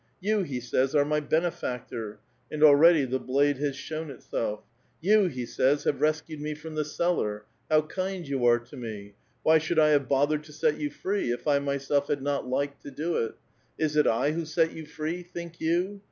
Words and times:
'You,' 0.29 0.41
he 0.41 0.59
says,' 0.59 0.95
are 0.95 1.05
my 1.05 1.19
benefactor,' 1.19 2.17
and 2.51 2.63
already 2.63 3.05
the 3.05 3.19
blade 3.19 3.57
has 3.57 3.75
shown 3.75 4.09
itself.' 4.09 4.61
You,' 4.99 5.27
he 5.27 5.45
says,' 5.45 5.83
have 5.83 6.01
rescued 6.01 6.41
me 6.41 6.55
from 6.55 6.73
the 6.73 6.83
cellar. 6.83 7.45
How 7.69 7.83
kind 7.83 8.27
you 8.27 8.43
are 8.47 8.57
to 8.57 8.75
me!' 8.75 9.13
W^hy 9.45 9.61
should 9.61 9.77
I 9.77 9.89
have 9.89 10.09
bothered 10.09 10.43
to 10.45 10.53
set 10.53 10.79
you 10.79 10.89
free, 10.89 11.29
if 11.31 11.47
I 11.47 11.59
myself 11.59 12.07
had 12.07 12.23
not 12.23 12.47
liked 12.49 12.81
to 12.81 12.89
do 12.89 13.15
it? 13.17 13.35
Is 13.77 13.95
it 13.95 14.07
I 14.07 14.31
who 14.31 14.43
set 14.43 14.73
you 14.73 14.87
free, 14.87 15.21
think 15.21 15.61
you 15.61 15.99